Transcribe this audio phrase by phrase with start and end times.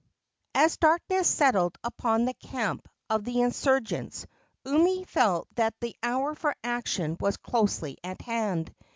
[0.55, 4.25] As darkness settled upon the camp of the insurgents
[4.65, 8.73] Umi felt that the hour for action was closely at hand.